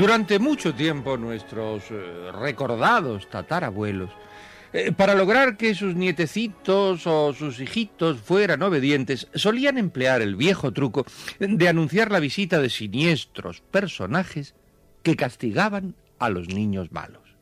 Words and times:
Durante 0.00 0.38
mucho 0.38 0.74
tiempo 0.74 1.18
nuestros 1.18 1.90
eh, 1.90 2.32
recordados 2.32 3.28
tatarabuelos, 3.28 4.08
eh, 4.72 4.92
para 4.92 5.14
lograr 5.14 5.58
que 5.58 5.74
sus 5.74 5.94
nietecitos 5.94 7.06
o 7.06 7.34
sus 7.34 7.60
hijitos 7.60 8.18
fueran 8.18 8.62
obedientes, 8.62 9.28
solían 9.34 9.76
emplear 9.76 10.22
el 10.22 10.36
viejo 10.36 10.72
truco 10.72 11.04
de 11.38 11.68
anunciar 11.68 12.10
la 12.10 12.18
visita 12.18 12.62
de 12.62 12.70
siniestros 12.70 13.60
personajes 13.60 14.54
que 15.02 15.16
castigaban 15.16 15.94
a 16.18 16.30
los 16.30 16.48
niños 16.48 16.90
malos. 16.92 17.36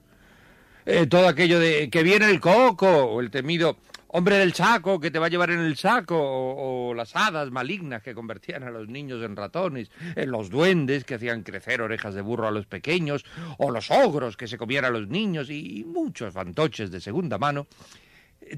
Eh, 0.84 1.06
todo 1.06 1.29
aquello 1.29 1.61
de 1.61 1.91
que 1.91 2.03
viene 2.03 2.29
el 2.29 2.41
coco 2.41 2.89
o 2.89 3.20
el 3.20 3.31
temido 3.31 3.77
hombre 4.09 4.39
del 4.39 4.55
saco 4.55 5.01
que 5.01 5.11
te 5.11 5.19
va 5.19 5.27
a 5.27 5.28
llevar 5.28 5.51
en 5.51 5.61
el 5.61 5.77
saco, 5.77 6.17
o, 6.19 6.95
las 6.95 7.14
hadas 7.14 7.51
malignas 7.51 8.03
que 8.03 8.14
convertían 8.14 8.62
a 8.62 8.70
los 8.70 8.89
niños 8.89 9.23
en 9.23 9.37
ratones, 9.37 9.91
en 10.17 10.31
los 10.31 10.51
duendes 10.51 11.05
que 11.05 11.14
hacían 11.14 11.42
crecer 11.42 11.83
orejas 11.83 12.14
de 12.14 12.23
burro 12.23 12.48
a 12.48 12.51
los 12.51 12.67
pequeños, 12.67 13.25
o 13.59 13.70
los 13.70 13.91
ogros 13.91 14.36
que 14.36 14.48
se 14.48 14.59
comían 14.59 14.84
a 14.84 14.91
los 14.91 15.09
niños, 15.09 15.51
y 15.51 15.84
muchos 15.86 16.34
fantoches 16.34 16.91
de 16.91 17.01
segunda 17.01 17.39
mano, 17.39 17.67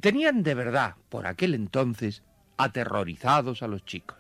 tenían 0.01 0.43
de 0.43 0.55
verdad, 0.55 0.95
por 1.09 1.27
aquel 1.27 1.55
entonces, 1.55 2.22
aterrorizados 2.56 3.62
a 3.62 3.69
los 3.69 3.84
chicos. 3.84 4.19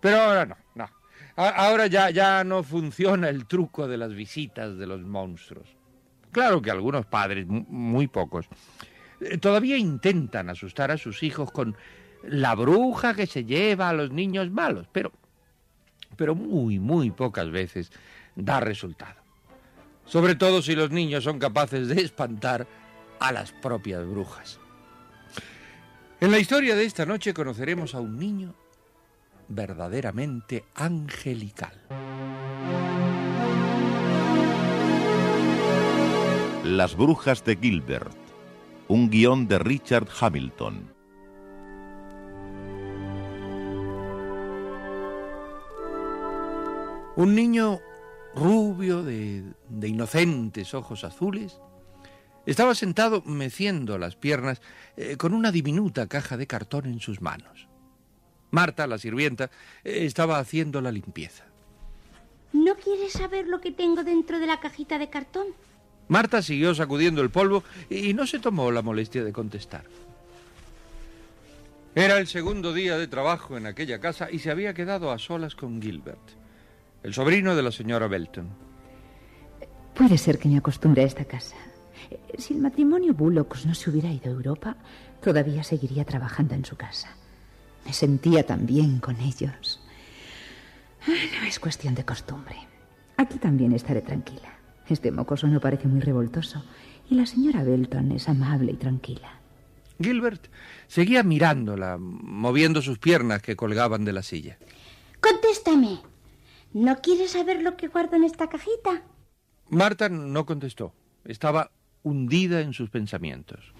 Pero 0.00 0.20
ahora 0.20 0.46
no, 0.46 0.56
no. 0.74 0.90
Ahora 1.36 1.86
ya, 1.86 2.10
ya 2.10 2.44
no 2.44 2.62
funciona 2.62 3.28
el 3.28 3.46
truco 3.46 3.86
de 3.86 3.98
las 3.98 4.14
visitas 4.14 4.78
de 4.78 4.86
los 4.86 5.02
monstruos. 5.02 5.68
Claro 6.32 6.62
que 6.62 6.70
algunos 6.70 7.06
padres, 7.06 7.46
muy 7.46 8.08
pocos, 8.08 8.46
todavía 9.40 9.76
intentan 9.76 10.50
asustar 10.50 10.90
a 10.90 10.98
sus 10.98 11.22
hijos 11.22 11.50
con 11.50 11.76
la 12.22 12.54
bruja 12.54 13.14
que 13.14 13.26
se 13.26 13.44
lleva 13.44 13.88
a 13.88 13.92
los 13.92 14.10
niños 14.10 14.50
malos, 14.50 14.86
pero, 14.92 15.12
pero 16.16 16.34
muy, 16.34 16.78
muy 16.78 17.10
pocas 17.10 17.50
veces 17.50 17.90
da 18.34 18.60
resultado. 18.60 19.20
Sobre 20.04 20.34
todo 20.34 20.62
si 20.62 20.74
los 20.74 20.90
niños 20.90 21.24
son 21.24 21.38
capaces 21.38 21.88
de 21.88 22.00
espantar 22.02 22.66
a 23.18 23.32
las 23.32 23.52
propias 23.52 24.06
brujas. 24.06 24.60
En 26.20 26.30
la 26.30 26.38
historia 26.38 26.74
de 26.74 26.84
esta 26.84 27.04
noche 27.04 27.34
conoceremos 27.34 27.94
a 27.94 28.00
un 28.00 28.18
niño 28.18 28.54
verdaderamente 29.48 30.64
angelical. 30.74 31.80
Las 36.64 36.96
brujas 36.96 37.44
de 37.44 37.56
Gilbert 37.56 38.25
un 38.88 39.10
guion 39.10 39.48
de 39.48 39.58
Richard 39.58 40.08
Hamilton. 40.20 40.94
Un 47.16 47.34
niño 47.34 47.80
rubio, 48.34 49.02
de, 49.02 49.42
de, 49.70 49.88
inocentes 49.88 50.74
ojos 50.74 51.02
azules, 51.04 51.58
estaba 52.44 52.74
sentado 52.74 53.22
meciendo 53.22 53.98
las 53.98 54.16
piernas 54.16 54.60
eh, 54.96 55.16
con 55.16 55.32
una 55.32 55.50
diminuta 55.50 56.06
caja 56.06 56.36
de 56.36 56.46
cartón 56.46 56.86
en 56.86 57.00
sus 57.00 57.20
manos. 57.20 57.68
Marta, 58.50 58.86
la 58.86 58.98
sirvienta, 58.98 59.50
eh, 59.82 60.04
estaba 60.04 60.38
haciendo 60.38 60.80
la 60.80 60.92
limpieza. 60.92 61.44
¿No 62.52 62.74
quieres 62.76 63.12
saber 63.12 63.48
lo 63.48 63.60
que 63.60 63.72
tengo 63.72 64.04
dentro 64.04 64.38
de 64.38 64.46
la 64.46 64.60
cajita 64.60 64.98
de 64.98 65.10
cartón? 65.10 65.46
Marta 66.08 66.42
siguió 66.42 66.74
sacudiendo 66.74 67.22
el 67.22 67.30
polvo 67.30 67.64
y 67.90 68.14
no 68.14 68.26
se 68.26 68.38
tomó 68.38 68.70
la 68.70 68.82
molestia 68.82 69.24
de 69.24 69.32
contestar. 69.32 69.84
Era 71.94 72.18
el 72.18 72.26
segundo 72.26 72.72
día 72.74 72.98
de 72.98 73.08
trabajo 73.08 73.56
en 73.56 73.66
aquella 73.66 73.98
casa 73.98 74.30
y 74.30 74.38
se 74.38 74.50
había 74.50 74.74
quedado 74.74 75.10
a 75.10 75.18
solas 75.18 75.54
con 75.54 75.80
Gilbert, 75.80 76.20
el 77.02 77.14
sobrino 77.14 77.56
de 77.56 77.62
la 77.62 77.72
señora 77.72 78.06
Belton. 78.06 78.48
Puede 79.94 80.18
ser 80.18 80.38
que 80.38 80.48
me 80.48 80.58
acostumbre 80.58 81.02
a 81.02 81.06
esta 81.06 81.24
casa. 81.24 81.56
Si 82.36 82.52
el 82.52 82.60
matrimonio 82.60 83.14
Bullocks 83.14 83.64
no 83.64 83.74
se 83.74 83.88
hubiera 83.88 84.10
ido 84.12 84.26
a 84.26 84.34
Europa, 84.34 84.76
todavía 85.22 85.64
seguiría 85.64 86.04
trabajando 86.04 86.54
en 86.54 86.66
su 86.66 86.76
casa. 86.76 87.16
Me 87.86 87.92
sentía 87.92 88.44
tan 88.44 88.66
bien 88.66 89.00
con 89.00 89.18
ellos. 89.20 89.80
No 91.06 91.46
es 91.46 91.58
cuestión 91.58 91.94
de 91.94 92.04
costumbre. 92.04 92.56
Aquí 93.16 93.38
también 93.38 93.72
estaré 93.72 94.02
tranquila. 94.02 94.52
Este 94.88 95.10
mocoso 95.10 95.48
no 95.48 95.60
parece 95.60 95.88
muy 95.88 96.00
revoltoso 96.00 96.62
y 97.10 97.16
la 97.16 97.26
señora 97.26 97.64
Belton 97.64 98.12
es 98.12 98.28
amable 98.28 98.72
y 98.72 98.76
tranquila. 98.76 99.40
Gilbert 100.00 100.48
seguía 100.86 101.22
mirándola, 101.22 101.96
moviendo 101.98 102.82
sus 102.82 102.98
piernas 102.98 103.42
que 103.42 103.56
colgaban 103.56 104.04
de 104.04 104.12
la 104.12 104.22
silla. 104.22 104.58
Contéstame. 105.20 106.00
¿No 106.72 106.96
quieres 106.96 107.32
saber 107.32 107.62
lo 107.62 107.76
que 107.76 107.88
guardo 107.88 108.16
en 108.16 108.24
esta 108.24 108.48
cajita? 108.48 109.02
Marta 109.70 110.08
no 110.08 110.44
contestó. 110.44 110.92
Estaba 111.24 111.70
hundida 112.02 112.60
en 112.60 112.72
sus 112.72 112.90
pensamientos. 112.90 113.72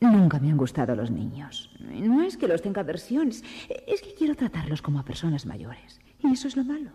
Nunca 0.00 0.40
me 0.40 0.50
han 0.50 0.56
gustado 0.56 0.96
los 0.96 1.10
niños. 1.10 1.70
No 1.78 2.22
es 2.22 2.36
que 2.36 2.48
los 2.48 2.60
tenga 2.60 2.80
aversiones, 2.80 3.44
es 3.86 4.02
que 4.02 4.14
quiero 4.14 4.34
tratarlos 4.34 4.82
como 4.82 4.98
a 4.98 5.04
personas 5.04 5.46
mayores. 5.46 6.00
Y 6.18 6.32
eso 6.32 6.48
es 6.48 6.56
lo 6.56 6.64
malo. 6.64 6.90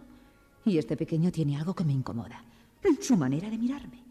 Y 0.66 0.78
este 0.78 0.97
pequeño 0.97 1.31
tiene 1.31 1.57
algo 1.57 1.74
que 1.74 1.85
me 1.85 1.94
incomoda 1.94 2.44
su 3.01 3.18
manera 3.18 3.50
de 3.50 3.57
mirarme. 3.57 4.03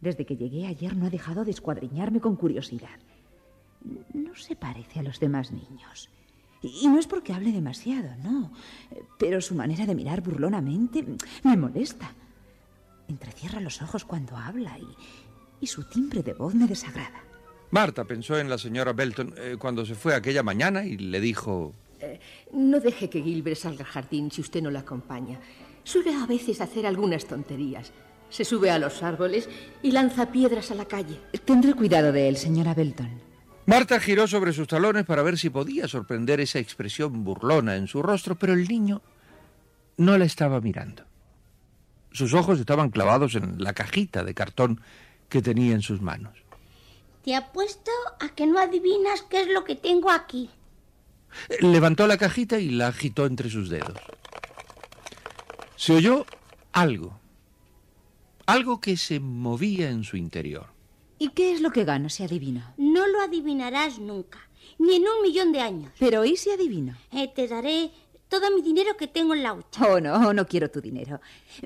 Desde 0.00 0.26
que 0.26 0.36
llegué 0.36 0.66
ayer 0.66 0.96
no 0.96 1.06
ha 1.06 1.10
dejado 1.10 1.44
de 1.44 1.50
escuadriñarme 1.50 2.20
con 2.20 2.36
curiosidad. 2.36 2.98
No 4.14 4.34
se 4.34 4.56
parece 4.56 5.00
a 5.00 5.02
los 5.02 5.20
demás 5.20 5.52
niños. 5.52 6.10
Y 6.62 6.86
no 6.88 6.98
es 6.98 7.06
porque 7.06 7.32
hable 7.32 7.52
demasiado, 7.52 8.14
no. 8.22 8.52
Pero 9.18 9.40
su 9.40 9.54
manera 9.54 9.86
de 9.86 9.94
mirar 9.94 10.20
burlonamente 10.20 11.04
me 11.42 11.56
molesta. 11.56 12.12
Entrecierra 13.08 13.60
los 13.60 13.82
ojos 13.82 14.04
cuando 14.04 14.36
habla 14.36 14.78
y, 14.78 14.86
y 15.60 15.66
su 15.66 15.84
timbre 15.84 16.22
de 16.22 16.34
voz 16.34 16.54
me 16.54 16.66
desagrada. 16.66 17.22
Marta 17.70 18.04
pensó 18.04 18.38
en 18.38 18.50
la 18.50 18.58
señora 18.58 18.92
Belton 18.92 19.34
eh, 19.36 19.56
cuando 19.58 19.86
se 19.86 19.94
fue 19.94 20.14
aquella 20.14 20.42
mañana 20.42 20.84
y 20.84 20.98
le 20.98 21.20
dijo... 21.20 21.72
Eh, 22.00 22.20
no 22.52 22.80
deje 22.80 23.08
que 23.08 23.22
Gilbert 23.22 23.56
salga 23.56 23.84
al 23.84 23.90
jardín 23.90 24.30
si 24.30 24.40
usted 24.40 24.62
no 24.62 24.70
le 24.70 24.78
acompaña. 24.78 25.40
Suele 25.84 26.14
a 26.14 26.26
veces 26.26 26.60
hacer 26.60 26.86
algunas 26.86 27.26
tonterías. 27.26 27.92
Se 28.30 28.44
sube 28.44 28.70
a 28.70 28.78
los 28.78 29.02
árboles 29.02 29.48
y 29.82 29.90
lanza 29.90 30.32
piedras 30.32 30.70
a 30.70 30.74
la 30.74 30.86
calle. 30.86 31.20
Tendré 31.44 31.74
cuidado 31.74 32.12
de 32.12 32.28
él, 32.28 32.36
señora 32.36 32.74
Belton. 32.74 33.20
Marta 33.66 34.00
giró 34.00 34.26
sobre 34.26 34.52
sus 34.52 34.66
talones 34.66 35.04
para 35.04 35.22
ver 35.22 35.38
si 35.38 35.50
podía 35.50 35.86
sorprender 35.86 36.40
esa 36.40 36.58
expresión 36.58 37.24
burlona 37.24 37.76
en 37.76 37.86
su 37.86 38.02
rostro, 38.02 38.36
pero 38.36 38.54
el 38.54 38.66
niño 38.66 39.02
no 39.96 40.18
la 40.18 40.24
estaba 40.24 40.60
mirando. 40.60 41.04
Sus 42.10 42.34
ojos 42.34 42.58
estaban 42.58 42.90
clavados 42.90 43.34
en 43.34 43.62
la 43.62 43.72
cajita 43.72 44.24
de 44.24 44.34
cartón 44.34 44.80
que 45.28 45.42
tenía 45.42 45.74
en 45.74 45.82
sus 45.82 46.00
manos. 46.00 46.36
Te 47.24 47.34
apuesto 47.34 47.90
a 48.20 48.30
que 48.30 48.46
no 48.46 48.58
adivinas 48.58 49.22
qué 49.22 49.42
es 49.42 49.48
lo 49.48 49.64
que 49.64 49.76
tengo 49.76 50.10
aquí. 50.10 50.50
Levantó 51.60 52.06
la 52.06 52.18
cajita 52.18 52.58
y 52.58 52.70
la 52.70 52.88
agitó 52.88 53.26
entre 53.26 53.48
sus 53.48 53.70
dedos. 53.70 53.96
Se 55.82 55.92
oyó 55.92 56.24
algo. 56.70 57.18
Algo 58.46 58.80
que 58.80 58.96
se 58.96 59.18
movía 59.18 59.90
en 59.90 60.04
su 60.04 60.16
interior. 60.16 60.66
¿Y 61.18 61.30
qué 61.30 61.52
es 61.52 61.60
lo 61.60 61.72
que 61.72 61.82
gano 61.82 62.08
si 62.08 62.22
adivino? 62.22 62.62
No 62.76 63.08
lo 63.08 63.20
adivinarás 63.20 63.98
nunca, 63.98 64.38
ni 64.78 64.94
en 64.94 65.02
un 65.02 65.22
millón 65.22 65.50
de 65.50 65.58
años. 65.58 65.90
Pero 65.98 66.24
¿y 66.24 66.36
si 66.36 66.52
adivino? 66.52 66.96
Eh, 67.10 67.32
te 67.34 67.48
daré 67.48 67.90
todo 68.28 68.48
mi 68.54 68.62
dinero 68.62 68.96
que 68.96 69.08
tengo 69.08 69.34
en 69.34 69.42
la 69.42 69.54
hucha. 69.54 69.84
Oh, 69.88 69.98
no, 69.98 70.32
no 70.32 70.46
quiero 70.46 70.70
tu 70.70 70.80
dinero. 70.80 71.20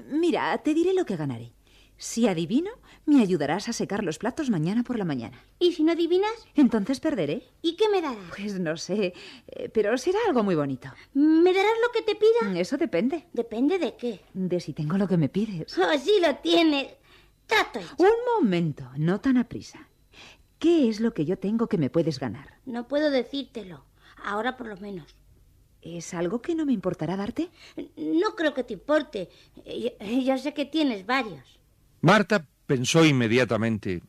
Mira, 0.09 0.57
te 0.63 0.73
diré 0.73 0.95
lo 0.95 1.05
que 1.05 1.17
ganaré. 1.17 1.53
Si 1.99 2.29
adivino, 2.29 2.71
me 3.07 3.23
ayudarás 3.23 3.69
a 3.69 3.73
secar 3.73 4.05
los 4.05 4.19
platos 4.19 4.51
mañana 4.51 4.83
por 4.83 4.99
la 4.99 5.05
mañana. 5.07 5.41
¿Y 5.59 5.73
si 5.73 5.83
no 5.83 5.93
adivinas? 5.93 6.31
Entonces 6.55 7.01
perderé. 7.01 7.43
¿Y 7.63 7.77
qué 7.77 7.89
me 7.89 8.03
darás? 8.03 8.19
Pues 8.37 8.59
no 8.61 8.77
sé, 8.77 9.15
eh, 9.49 9.69
pero 9.73 9.97
será 9.97 10.19
algo 10.29 10.43
muy 10.43 10.55
bonito. 10.55 10.89
¿Me 11.15 11.53
darás 11.55 11.73
lo 11.83 11.93
que 11.93 12.03
te 12.03 12.15
pida? 12.15 12.59
Eso 12.61 12.77
depende. 12.77 13.27
¿Depende 13.33 13.79
de 13.79 13.97
qué? 13.97 14.21
De 14.35 14.61
si 14.61 14.75
tengo 14.75 14.99
lo 14.99 15.09
que 15.09 15.17
me 15.17 15.29
pides. 15.31 15.77
Oh, 15.79 15.99
sí 15.99 16.19
lo 16.21 16.37
tienes. 16.37 16.89
Trato 17.47 17.79
hecho. 17.79 17.95
Un 17.99 18.43
momento, 18.43 18.91
no 18.97 19.21
tan 19.21 19.39
aprisa. 19.39 19.89
¿Qué 20.59 20.89
es 20.89 21.01
lo 21.01 21.15
que 21.15 21.25
yo 21.25 21.39
tengo 21.39 21.67
que 21.69 21.79
me 21.79 21.91
puedes 21.91 22.19
ganar? 22.19 22.59
No 22.67 22.89
puedo 22.89 23.11
decírtelo. 23.11 23.85
Ahora 24.23 24.57
por 24.57 24.67
lo 24.67 24.77
menos. 24.79 25.15
¿Es 25.81 26.13
algo 26.15 26.43
que 26.43 26.55
no 26.55 26.67
me 26.67 26.73
importará 26.73 27.17
darte? 27.17 27.49
No 27.97 28.35
creo 28.35 28.53
que 28.53 28.65
te 28.65 28.73
importe. 28.75 29.31
Eh, 29.65 29.97
Ya 30.25 30.37
sé 30.37 30.53
que 30.53 30.65
tienes 30.65 31.07
varios. 31.07 31.56
Marta 32.07 32.47
pensó 32.69 33.05
inmediatamente. 33.05 34.01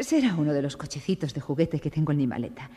Será 0.00 0.34
uno 0.34 0.52
de 0.52 0.60
los 0.60 0.76
cochecitos 0.76 1.32
de 1.34 1.40
juguete 1.40 1.78
que 1.78 1.88
tengo 1.88 2.10
en 2.10 2.18
mi 2.18 2.26
maleta. 2.26 2.68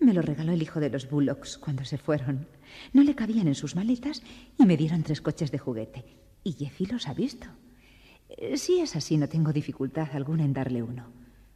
Me 0.00 0.12
lo 0.12 0.20
regaló 0.20 0.52
el 0.52 0.60
hijo 0.60 0.80
de 0.80 0.90
los 0.90 1.08
Bullocks 1.08 1.56
cuando 1.56 1.82
se 1.86 1.96
fueron. 1.96 2.46
No 2.92 3.02
le 3.02 3.14
cabían 3.14 3.48
en 3.48 3.54
sus 3.54 3.74
maletas 3.74 4.22
y 4.58 4.66
me 4.66 4.76
dieron 4.76 5.02
tres 5.02 5.22
coches 5.22 5.50
de 5.50 5.56
juguete. 5.58 6.04
Y 6.44 6.52
Jeffy 6.52 6.84
los 6.84 7.08
ha 7.08 7.14
visto. 7.14 7.46
Eh, 8.28 8.58
Si 8.58 8.80
es 8.80 8.96
así, 8.96 9.16
no 9.16 9.30
tengo 9.30 9.50
dificultad 9.54 10.08
alguna 10.12 10.44
en 10.44 10.52
darle 10.52 10.82
uno. 10.82 11.06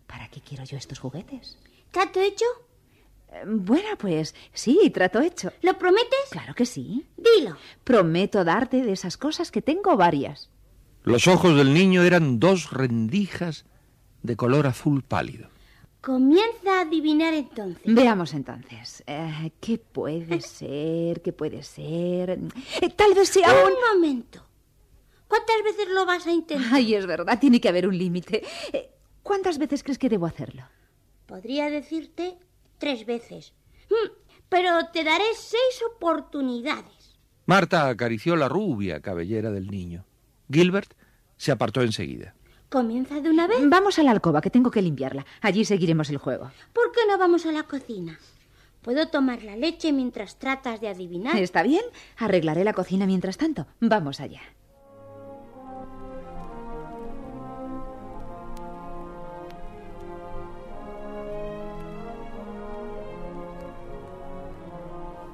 ¿Para 0.06 0.28
qué 0.28 0.40
quiero 0.40 0.64
yo 0.64 0.78
estos 0.78 0.98
juguetes? 0.98 1.58
¿Trato 1.90 2.22
hecho? 2.22 2.46
Eh, 3.32 3.42
Bueno, 3.46 3.98
pues 3.98 4.34
sí, 4.54 4.90
trato 4.94 5.20
hecho. 5.20 5.52
¿Lo 5.60 5.76
prometes? 5.76 6.30
Claro 6.30 6.54
que 6.54 6.64
sí. 6.64 7.04
Dilo. 7.18 7.58
Prometo 7.84 8.44
darte 8.44 8.82
de 8.82 8.92
esas 8.92 9.18
cosas 9.18 9.50
que 9.50 9.60
tengo 9.60 9.94
varias. 9.98 10.48
Los 11.04 11.26
ojos 11.26 11.56
del 11.56 11.72
niño 11.72 12.02
eran 12.02 12.38
dos 12.38 12.70
rendijas 12.70 13.64
de 14.22 14.36
color 14.36 14.66
azul 14.66 15.02
pálido. 15.02 15.48
Comienza 16.00 16.78
a 16.78 16.80
adivinar 16.82 17.34
entonces. 17.34 17.82
Veamos 17.94 18.32
entonces. 18.32 19.02
Eh, 19.06 19.52
¿Qué 19.60 19.78
puede 19.78 20.40
ser? 20.40 21.20
¿Qué 21.20 21.32
puede 21.32 21.62
ser? 21.62 22.38
Eh, 22.80 22.90
tal 22.96 23.14
vez 23.14 23.28
sea 23.28 23.50
un... 23.52 23.72
Un 23.72 23.78
momento. 23.94 24.46
¿Cuántas 25.28 25.56
veces 25.62 25.88
lo 25.94 26.06
vas 26.06 26.26
a 26.26 26.32
intentar? 26.32 26.68
Ay, 26.72 26.94
es 26.94 27.06
verdad, 27.06 27.38
tiene 27.38 27.60
que 27.60 27.68
haber 27.68 27.86
un 27.86 27.96
límite. 27.96 28.42
Eh, 28.72 28.90
¿Cuántas 29.22 29.58
veces 29.58 29.82
crees 29.82 29.98
que 29.98 30.08
debo 30.08 30.26
hacerlo? 30.26 30.62
Podría 31.26 31.70
decirte 31.70 32.36
tres 32.78 33.06
veces. 33.06 33.52
Mm, 33.90 34.10
Pero 34.48 34.70
te 34.92 35.04
daré 35.04 35.24
seis 35.36 35.82
oportunidades. 35.94 37.18
Marta 37.46 37.88
acarició 37.88 38.36
la 38.36 38.48
rubia 38.48 39.00
cabellera 39.00 39.50
del 39.50 39.68
niño. 39.70 40.04
Gilbert 40.50 40.92
se 41.36 41.52
apartó 41.52 41.82
enseguida. 41.82 42.34
¿Comienza 42.68 43.20
de 43.20 43.30
una 43.30 43.46
vez? 43.46 43.58
Vamos 43.64 43.98
a 43.98 44.02
la 44.02 44.12
alcoba, 44.12 44.40
que 44.40 44.50
tengo 44.50 44.70
que 44.70 44.82
limpiarla. 44.82 45.26
Allí 45.40 45.64
seguiremos 45.64 46.08
el 46.10 46.18
juego. 46.18 46.50
¿Por 46.72 46.92
qué 46.92 47.00
no 47.08 47.18
vamos 47.18 47.46
a 47.46 47.52
la 47.52 47.64
cocina? 47.64 48.18
¿Puedo 48.82 49.08
tomar 49.08 49.42
la 49.42 49.56
leche 49.56 49.92
mientras 49.92 50.38
tratas 50.38 50.80
de 50.80 50.88
adivinar? 50.88 51.36
¿Está 51.36 51.62
bien? 51.62 51.82
Arreglaré 52.16 52.64
la 52.64 52.72
cocina 52.72 53.06
mientras 53.06 53.36
tanto. 53.36 53.66
Vamos 53.80 54.20
allá. 54.20 54.40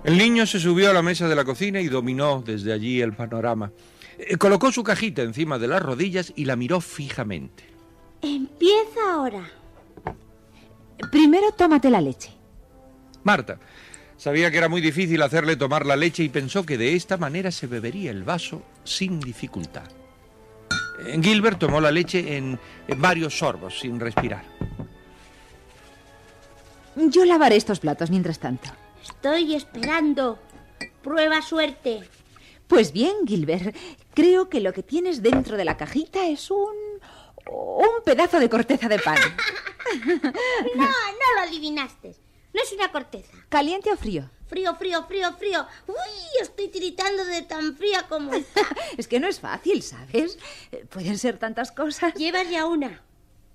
El 0.05 0.19
niño 0.19 0.47
se 0.47 0.61
subió 0.61 0.91
a 0.91 0.95
la 0.95 1.03
mesa 1.03 1.29
de 1.29 1.35
la 1.35 1.45
cocina 1.45 1.81
y 1.81 1.89
dominó 1.89 2.41
desde 2.41 2.73
allí 2.73 3.01
el 3.01 3.13
panorama. 3.13 3.73
Eh, 4.19 4.37
Colocó 4.37 4.73
su 4.73 4.83
cajita 4.83 5.23
encima 5.23 5.59
de 5.59 5.69
las 5.69 5.83
rodillas 5.83 6.33
y 6.37 6.45
la 6.45 6.57
miró 6.57 6.81
fijamente. 6.81 7.65
Empieza 8.23 9.01
ahora. 9.13 9.49
Primero 11.11 11.53
tómate 11.53 11.91
la 11.91 12.01
leche. 12.01 12.31
Marta 13.25 13.59
sabía 14.17 14.51
que 14.51 14.59
era 14.59 14.69
muy 14.69 14.81
difícil 14.81 15.21
hacerle 15.23 15.57
tomar 15.57 15.85
la 15.85 15.97
leche 15.97 16.23
y 16.23 16.29
pensó 16.29 16.65
que 16.65 16.79
de 16.79 16.95
esta 16.95 17.17
manera 17.17 17.51
se 17.51 17.67
bebería 17.67 18.11
el 18.11 18.25
vaso 18.25 18.63
sin 18.85 19.21
dificultad. 19.21 19.85
Eh, 21.07 21.19
Gilbert 21.23 21.59
tomó 21.59 21.81
la 21.81 21.91
leche 21.91 22.37
en, 22.37 22.59
en 22.89 23.01
varios 23.03 23.39
sorbos, 23.39 23.79
sin 23.79 24.01
respirar. 24.01 24.45
Yo 26.97 27.27
lavaré 27.27 27.57
estos 27.57 27.81
platos 27.81 28.11
mientras 28.11 28.39
tanto. 28.39 28.71
Estoy 29.05 29.55
esperando. 29.55 30.39
Prueba 31.03 31.43
suerte. 31.43 32.01
Pues 32.69 32.93
bien, 32.93 33.15
Gilbert, 33.27 33.75
creo 34.15 34.49
que 34.49 34.61
lo 34.61 34.73
que 34.73 34.83
tienes 34.83 35.23
dentro 35.23 35.57
de 35.57 35.65
la 35.65 35.77
cajita 35.77 36.27
es 36.27 36.51
un... 36.51 36.75
un 37.47 38.03
pedazo 38.05 38.41
de 38.41 38.49
corteza 38.49 38.89
de 38.89 38.99
pan. 38.99 39.19
No, 40.75 40.85
no 40.85 41.35
lo 41.37 41.41
adivinaste. 41.47 42.17
No 42.53 42.61
es 42.63 42.73
una 42.73 42.91
corteza. 42.91 43.33
¿Caliente 43.49 43.93
o 43.93 43.97
frío? 43.97 44.29
Frío, 44.49 44.75
frío, 44.75 45.07
frío, 45.07 45.33
frío. 45.37 45.65
Uy, 45.87 45.95
estoy 46.43 46.69
tiritando 46.69 47.25
de 47.25 47.43
tan 47.43 47.77
fría 47.77 48.05
como 48.09 48.35
está. 48.35 48.63
Es 48.97 49.07
que 49.07 49.21
no 49.21 49.29
es 49.29 49.39
fácil, 49.39 49.83
¿sabes? 49.83 50.39
Eh, 50.73 50.85
Pueden 50.91 51.19
ser 51.19 51.39
tantas 51.39 51.71
cosas. 51.71 52.15
Llevas 52.15 52.51
ya 52.51 52.67
una. 52.67 53.01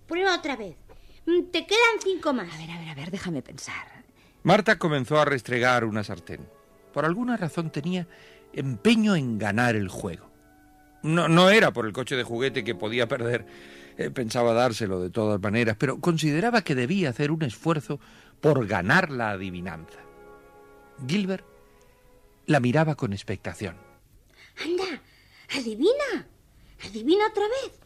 Prueba 0.07 0.35
otra 0.35 0.55
vez. 0.55 0.77
Mm, 1.25 1.43
Te 1.51 1.65
quedan 1.67 1.99
cinco 2.01 2.31
más. 2.31 2.47
A 2.53 2.57
ver, 2.57 2.71
a 2.71 2.79
ver, 2.79 2.89
a 2.89 2.95
ver, 2.95 3.11
déjame 3.11 3.41
pensar. 3.41 4.05
Marta 4.43 4.77
comenzó 4.79 5.19
a 5.19 5.25
restregar 5.25 5.83
una 5.83 6.03
sartén. 6.03 6.47
Por 6.93 7.03
alguna 7.05 7.35
razón 7.37 7.71
tenía 7.71 8.07
empeño 8.53 9.15
en 9.15 9.37
ganar 9.37 9.75
el 9.75 9.87
juego. 9.87 10.29
No, 11.03 11.27
no 11.27 11.49
era 11.49 11.71
por 11.71 11.85
el 11.85 11.93
coche 11.93 12.15
de 12.15 12.23
juguete 12.23 12.63
que 12.63 12.75
podía 12.75 13.07
perder. 13.07 13.45
Eh, 13.97 14.09
pensaba 14.09 14.53
dárselo 14.53 15.01
de 15.01 15.09
todas 15.09 15.41
maneras, 15.41 15.75
pero 15.77 15.99
consideraba 15.99 16.61
que 16.61 16.75
debía 16.75 17.09
hacer 17.09 17.31
un 17.31 17.43
esfuerzo 17.43 17.99
por 18.39 18.67
ganar 18.67 19.11
la 19.11 19.31
adivinanza. 19.31 19.99
Gilbert 21.07 21.45
la 22.45 22.59
miraba 22.59 22.95
con 22.95 23.13
expectación. 23.13 23.77
Anda, 24.63 25.01
adivina. 25.55 26.27
Adivina 26.85 27.27
otra 27.27 27.43
vez. 27.43 27.79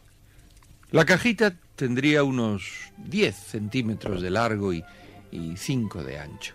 La 0.90 1.04
cajita 1.04 1.54
tendría 1.74 2.24
unos 2.24 2.92
10 2.98 3.34
centímetros 3.34 4.22
de 4.22 4.30
largo 4.30 4.72
y, 4.72 4.84
y 5.30 5.56
5 5.56 6.02
de 6.02 6.18
ancho. 6.18 6.54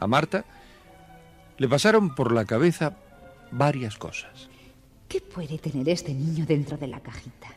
A 0.00 0.06
Marta 0.06 0.44
le 1.58 1.68
pasaron 1.68 2.14
por 2.14 2.32
la 2.32 2.44
cabeza 2.44 2.96
varias 3.50 3.96
cosas. 3.96 4.48
¿Qué 5.08 5.20
puede 5.20 5.58
tener 5.58 5.88
este 5.88 6.12
niño 6.14 6.44
dentro 6.46 6.76
de 6.76 6.86
la 6.88 7.00
cajita? 7.00 7.48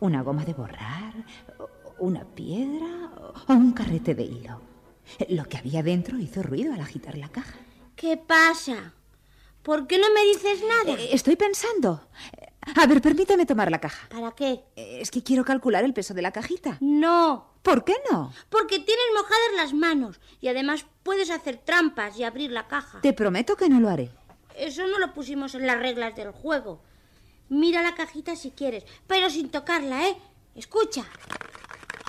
¿Una 0.00 0.22
goma 0.22 0.44
de 0.44 0.52
borrar? 0.54 1.14
¿O- 1.58 1.68
¿Una 2.00 2.24
piedra? 2.24 3.10
¿O 3.46 3.52
un 3.52 3.72
carrete 3.72 4.14
de 4.14 4.24
hilo? 4.24 4.60
Lo 5.28 5.44
que 5.44 5.58
había 5.58 5.82
dentro 5.82 6.18
hizo 6.18 6.42
ruido 6.42 6.72
al 6.72 6.80
agitar 6.80 7.16
la 7.16 7.28
caja. 7.28 7.58
¿Qué 7.94 8.16
pasa? 8.16 8.94
¿Por 9.62 9.86
qué 9.86 9.98
no 9.98 10.06
me 10.12 10.24
dices 10.24 10.60
nada? 10.68 10.98
Eh, 11.00 11.10
Estoy 11.12 11.36
pensando. 11.36 12.08
A 12.80 12.86
ver, 12.86 13.00
permíteme 13.00 13.46
tomar 13.46 13.70
la 13.70 13.80
caja. 13.80 14.08
¿Para 14.08 14.32
qué? 14.32 14.64
Es 14.74 15.10
que 15.12 15.22
quiero 15.22 15.44
calcular 15.44 15.84
el 15.84 15.94
peso 15.94 16.14
de 16.14 16.22
la 16.22 16.32
cajita. 16.32 16.78
No, 16.80 17.51
¿Por 17.62 17.84
qué 17.84 17.94
no? 18.10 18.32
porque 18.48 18.78
tienes 18.80 19.04
mojadas 19.14 19.52
las 19.56 19.72
manos 19.72 20.20
y 20.40 20.48
además 20.48 20.84
puedes 21.02 21.30
hacer 21.30 21.58
trampas 21.58 22.18
y 22.18 22.24
abrir 22.24 22.50
la 22.50 22.66
caja. 22.66 23.00
Te 23.00 23.12
prometo 23.12 23.56
que 23.56 23.68
no 23.68 23.80
lo 23.80 23.88
haré. 23.88 24.10
Eso 24.56 24.86
no 24.86 24.98
lo 24.98 25.12
pusimos 25.14 25.54
en 25.54 25.66
las 25.66 25.78
reglas 25.78 26.14
del 26.16 26.32
juego. 26.32 26.82
Mira 27.48 27.82
la 27.82 27.94
cajita 27.94 28.34
si 28.36 28.50
quieres, 28.50 28.84
pero 29.06 29.30
sin 29.30 29.50
tocarla, 29.50 30.08
¿eh? 30.08 30.16
Escucha. 30.54 31.04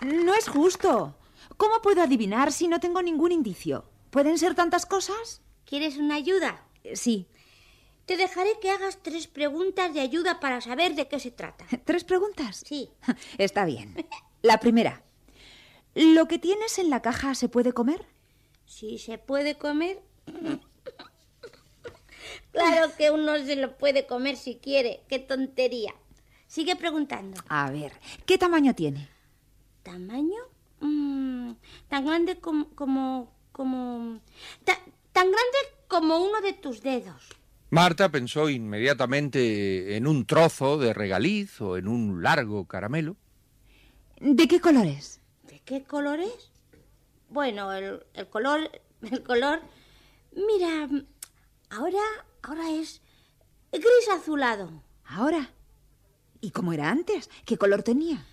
No 0.04 0.34
es 0.34 0.48
justo. 0.50 1.16
¿Cómo 1.58 1.82
puedo 1.82 2.02
adivinar 2.02 2.52
si 2.52 2.68
no 2.68 2.80
tengo 2.80 3.02
ningún 3.02 3.32
indicio? 3.32 3.86
¿Pueden 4.10 4.38
ser 4.38 4.56
tantas 4.56 4.86
cosas? 4.86 5.42
¿Quieres 5.66 5.98
una 5.98 6.16
ayuda? 6.16 6.66
Eh, 6.84 6.96
Sí. 6.96 7.28
Te 8.06 8.18
dejaré 8.18 8.60
que 8.62 8.70
hagas 8.70 9.00
tres 9.02 9.28
preguntas 9.28 9.94
de 9.94 10.02
ayuda 10.02 10.42
para 10.42 10.60
saber 10.60 10.94
de 10.96 11.08
qué 11.08 11.20
se 11.22 11.32
trata. 11.32 11.66
¿Tres 11.86 12.04
preguntas? 12.04 12.62
Sí. 12.66 12.90
Está 13.38 13.64
bien. 13.64 13.96
La 14.42 14.60
primera. 14.60 15.03
¿Lo 15.96 16.28
que 16.28 16.40
tienes 16.40 16.80
en 16.80 16.90
la 16.90 17.02
caja 17.02 17.36
se 17.36 17.50
puede 17.50 17.72
comer? 17.74 18.06
Si 18.66 18.98
se 18.98 19.18
puede 19.18 19.56
comer. 19.58 20.02
Claro 22.52 22.92
que 22.98 23.12
uno 23.12 23.38
se 23.38 23.56
lo 23.56 23.78
puede 23.78 24.06
comer 24.08 24.38
si 24.38 24.56
quiere. 24.56 25.02
Qué 25.08 25.20
tontería. 25.20 25.94
Sigue 26.48 26.76
preguntando. 26.76 27.42
A 27.48 27.72
ver, 27.72 27.94
¿qué 28.26 28.38
tamaño 28.38 28.74
tiene? 28.76 29.10
¿Tamaño? 29.84 30.42
Mm, 30.80 31.54
tan 31.90 32.06
grande 32.06 32.40
como... 32.40 32.70
como... 32.76 33.32
como... 33.52 34.20
ta- 34.64 34.80
tan 35.12 35.26
grande 35.32 35.58
como 35.88 36.18
uno 36.18 36.42
de 36.42 36.54
tus 36.54 36.82
dedos. 36.82 37.30
Marta 37.70 38.10
pensó 38.10 38.50
inmediatamente 38.50 39.96
en 39.96 40.06
un 40.08 40.26
trozo 40.26 40.78
de 40.78 40.94
regaliz 40.94 41.60
o 41.60 41.78
en 41.78 41.88
un 41.88 42.22
largo 42.24 42.66
caramelo. 42.68 43.16
¿De 44.20 44.48
qué 44.48 44.60
color 44.62 44.86
es? 44.86 45.18
¿De 45.18 45.23
qué 45.66 45.84
color 45.84 46.20
es? 46.20 46.52
Bueno, 47.30 47.72
el, 47.74 48.06
el 48.14 48.30
color... 48.30 48.70
El 49.02 49.22
color... 49.24 49.62
Mira, 50.32 50.90
ahora... 51.70 52.00
Ahora 52.42 52.72
es 52.72 53.02
gris 53.72 54.10
azulado. 54.12 54.70
Ahora. 55.06 55.52
¿Y 56.42 56.52
cómo 56.52 56.74
era 56.74 56.90
antes? 56.90 57.30
¿Qué 57.46 57.58
color 57.58 57.84
tenía? 57.84 58.26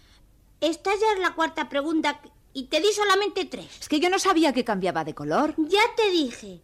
Esta 0.61 0.91
ya 0.91 1.13
es 1.15 1.21
la 1.21 1.35
cuarta 1.35 1.69
pregunta 1.69 2.21
y 2.53 2.65
te 2.65 2.81
di 2.81 2.93
solamente 2.93 3.45
tres. 3.45 3.81
Es 3.81 3.89
que 3.89 4.01
yo 4.01 4.11
no 4.11 4.19
sabía 4.19 4.53
que 4.53 4.65
cambiaba 4.65 5.05
de 5.05 5.15
color. 5.15 5.55
Ya 5.57 5.83
te 5.97 6.11
dije. 6.11 6.61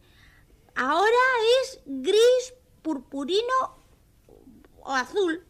Ahora 0.75 1.25
es 1.63 1.81
gris, 1.87 2.55
purpurino 2.83 3.79
o 4.83 4.93
azul. 4.93 5.47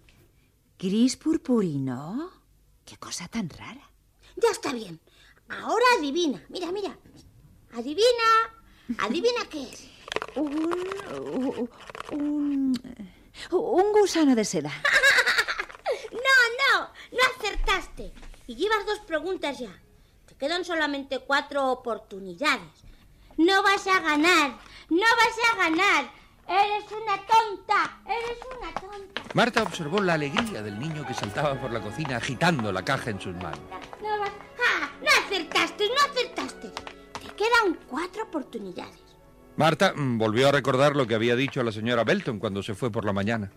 Gris 0.78 1.16
purpurino. 1.16 2.30
Qué 2.84 2.96
cosa 2.98 3.26
tan 3.28 3.48
rara. 3.48 3.90
Ya 4.36 4.50
está 4.50 4.72
bien. 4.72 5.00
Ahora 5.48 5.84
adivina. 5.98 6.42
Mira, 6.48 6.70
mira. 6.72 6.96
Adivina. 7.74 8.28
Adivina 8.98 9.44
qué 9.50 9.62
es. 9.62 9.88
Un, 10.34 11.68
un, 12.12 13.00
un 13.50 13.92
gusano 13.92 14.34
de 14.34 14.44
seda. 14.44 14.72
No, 16.12 16.80
no. 16.80 16.90
No 17.12 17.18
acertaste. 17.36 18.12
Y 18.46 18.56
llevas 18.56 18.84
dos 18.86 18.98
preguntas 19.00 19.58
ya. 19.58 19.70
Te 20.26 20.34
quedan 20.34 20.64
solamente 20.64 21.20
cuatro 21.20 21.70
oportunidades. 21.70 22.84
No 23.36 23.62
vas 23.62 23.86
a 23.86 24.00
ganar. 24.00 24.58
No 24.90 24.98
vas 25.00 25.36
a 25.52 25.56
ganar. 25.56 26.10
Eres 26.48 26.84
una 26.92 27.16
tonta. 27.26 28.00
Eres 28.06 28.38
una 28.58 28.72
tonta. 28.74 29.22
Marta 29.34 29.62
observó 29.62 30.00
la 30.00 30.14
alegría 30.14 30.62
del 30.62 30.78
niño 30.78 31.06
que 31.06 31.14
saltaba 31.14 31.60
por 31.60 31.70
la 31.72 31.80
cocina 31.80 32.16
agitando 32.16 32.72
la 32.72 32.84
caja 32.84 33.10
en 33.10 33.20
sus 33.20 33.34
manos. 33.34 33.60
No 34.02 34.18
vas... 34.18 34.30
No 35.00 35.08
acertaste, 35.24 35.84
no 35.88 36.10
acertaste. 36.10 36.68
Te 36.68 37.34
quedan 37.34 37.78
cuatro 37.88 38.24
oportunidades. 38.24 39.00
Marta 39.56 39.94
mm, 39.94 40.18
volvió 40.18 40.48
a 40.48 40.52
recordar 40.52 40.96
lo 40.96 41.06
que 41.06 41.14
había 41.14 41.36
dicho 41.36 41.60
a 41.60 41.64
la 41.64 41.72
señora 41.72 42.04
Belton 42.04 42.38
cuando 42.38 42.62
se 42.62 42.74
fue 42.74 42.90
por 42.90 43.04
la 43.04 43.12
mañana. 43.12 43.50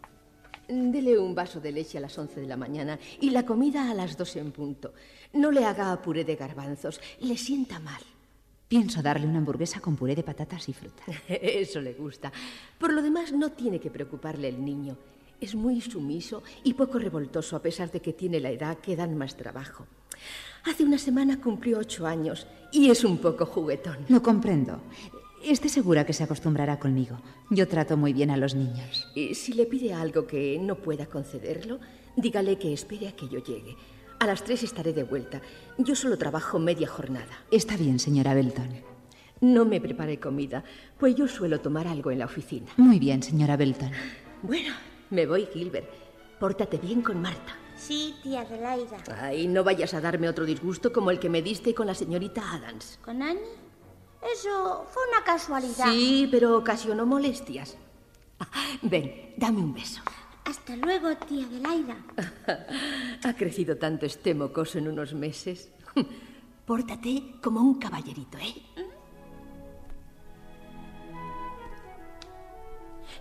Dele 0.68 1.18
un 1.18 1.34
vaso 1.34 1.60
de 1.60 1.72
leche 1.72 1.98
a 1.98 2.02
las 2.02 2.18
11 2.18 2.42
de 2.42 2.48
la 2.48 2.56
mañana 2.56 3.00
y 3.20 3.32
la 3.32 3.44
comida 3.46 3.90
a 3.90 3.94
las 3.94 4.16
2 4.16 4.36
en 4.36 4.52
punto. 4.52 4.94
No 5.34 5.52
le 5.52 5.66
haga 5.66 6.00
puré 6.02 6.24
de 6.24 6.36
garbanzos, 6.36 7.02
le 7.20 7.38
sienta 7.38 7.80
mal. 7.80 8.02
Pienso 8.68 9.02
darle 9.02 9.26
una 9.26 9.40
hamburguesa 9.40 9.80
con 9.80 9.96
puré 9.96 10.16
de 10.16 10.22
patatas 10.22 10.70
y 10.70 10.74
fruta. 10.74 11.04
Eso 11.28 11.82
le 11.82 11.94
gusta. 11.94 12.32
Por 12.78 12.94
lo 12.94 13.02
demás, 13.02 13.32
no 13.34 13.52
tiene 13.52 13.80
que 13.80 13.90
preocuparle 13.90 14.48
el 14.48 14.64
niño. 14.64 14.96
Es 15.42 15.56
muy 15.56 15.82
sumiso 15.82 16.44
y 16.64 16.76
poco 16.76 17.00
revoltoso 17.00 17.56
a 17.56 17.62
pesar 17.64 17.90
de 17.92 18.00
que 18.00 18.14
tiene 18.14 18.40
la 18.40 18.52
edad 18.52 18.78
que 18.78 18.96
dan 18.96 19.18
más 19.18 19.36
trabajo. 19.36 19.88
Hace 20.66 20.84
una 20.84 20.98
semana 20.98 21.40
cumplió 21.40 21.80
ocho 21.80 22.06
años 22.06 22.48
y 22.72 22.90
es 22.90 23.04
un 23.04 23.18
poco 23.18 23.46
juguetón. 23.46 23.98
Lo 24.10 24.22
comprendo. 24.22 24.82
Esté 25.44 25.70
segura 25.70 26.06
que 26.06 26.14
se 26.14 26.24
acostumbrará 26.24 26.80
conmigo. 26.80 27.18
Yo 27.50 27.68
trato 27.68 27.96
muy 27.96 28.12
bien 28.12 28.30
a 28.30 28.38
los 28.38 28.56
niños. 28.56 29.08
Y 29.16 29.36
si 29.36 29.54
le 29.54 29.66
pide 29.66 29.94
algo 29.94 30.28
que 30.28 30.60
no 30.60 30.76
pueda 30.76 31.06
concederlo, 31.06 31.80
dígale 32.18 32.58
que 32.58 32.74
espere 32.74 33.08
a 33.08 33.16
que 33.16 33.30
yo 33.30 33.40
llegue. 33.40 33.76
A 34.20 34.28
las 34.28 34.44
tres 34.44 34.64
estaré 34.64 34.92
de 34.92 35.04
vuelta. 35.04 35.42
Yo 35.78 35.96
solo 35.96 36.18
trabajo 36.18 36.60
media 36.60 36.90
jornada. 36.90 37.46
Está 37.52 37.78
bien, 37.78 38.00
señora 38.00 38.34
Belton. 38.34 38.70
No 39.40 39.64
me 39.64 39.80
prepare 39.80 40.20
comida, 40.20 40.66
pues 40.98 41.16
yo 41.16 41.26
suelo 41.30 41.62
tomar 41.62 41.88
algo 41.88 42.12
en 42.12 42.20
la 42.20 42.26
oficina. 42.26 42.68
Muy 42.76 43.00
bien, 43.00 43.24
señora 43.24 43.56
Belton. 43.56 43.92
Bueno, 44.44 44.74
me 45.10 45.26
voy, 45.26 45.48
Gilbert. 45.54 45.90
Pórtate 46.38 46.78
bien 46.78 47.02
con 47.02 47.22
Marta. 47.22 47.56
Sí, 47.80 48.16
tía 48.22 48.42
Adelaida. 48.42 48.98
Ay, 49.20 49.48
no 49.48 49.64
vayas 49.64 49.94
a 49.94 50.02
darme 50.02 50.28
otro 50.28 50.46
disgusto 50.46 50.92
como 50.92 51.12
el 51.12 51.20
que 51.20 51.30
me 51.30 51.42
diste 51.42 51.74
con 51.74 51.88
la 51.88 51.96
señorita 51.96 52.42
Adams. 52.54 53.00
¿Con 53.04 53.22
Annie? 53.22 53.42
Eso 54.22 54.86
fue 54.92 55.02
una 55.10 55.24
casualidad. 55.24 55.86
Sí, 55.86 56.28
pero 56.30 56.58
ocasionó 56.58 57.06
molestias. 57.06 57.78
Ven, 58.82 59.34
dame 59.38 59.60
un 59.60 59.74
beso. 59.74 60.02
Hasta 60.44 60.76
luego, 60.76 61.16
tía 61.16 61.46
Adelaida. 61.46 61.98
Ha 63.24 63.34
crecido 63.34 63.78
tanto 63.78 64.06
este 64.06 64.34
mocoso 64.34 64.78
en 64.78 64.88
unos 64.88 65.14
meses. 65.14 65.70
Pórtate 66.66 67.36
como 67.42 67.62
un 67.62 67.80
caballerito, 67.80 68.38
¿eh? 68.38 68.62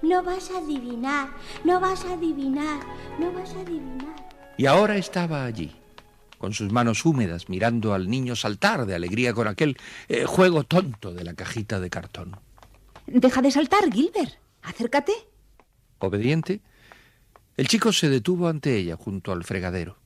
No 0.02 0.22
vas 0.22 0.50
a 0.50 0.58
adivinar, 0.58 1.28
no 1.64 1.80
vas 1.80 2.04
a 2.04 2.12
adivinar, 2.12 2.80
no 3.18 3.32
vas 3.32 3.52
a 3.54 3.60
adivinar. 3.60 4.27
Y 4.58 4.66
ahora 4.66 4.96
estaba 4.96 5.44
allí, 5.44 5.74
con 6.38 6.52
sus 6.52 6.70
manos 6.70 7.06
húmedas, 7.06 7.48
mirando 7.48 7.94
al 7.94 8.10
niño 8.10 8.36
saltar 8.36 8.84
de 8.84 8.94
alegría 8.94 9.32
con 9.32 9.48
aquel 9.48 9.78
eh, 10.08 10.24
juego 10.26 10.64
tonto 10.64 11.14
de 11.14 11.24
la 11.24 11.32
cajita 11.34 11.80
de 11.80 11.88
cartón. 11.88 12.36
Deja 13.06 13.40
de 13.40 13.50
saltar, 13.50 13.90
Gilbert. 13.90 14.34
Acércate. 14.62 15.12
Obediente, 16.00 16.60
el 17.56 17.66
chico 17.68 17.92
se 17.92 18.08
detuvo 18.10 18.48
ante 18.48 18.76
ella 18.76 18.96
junto 18.96 19.32
al 19.32 19.44
fregadero. 19.44 19.96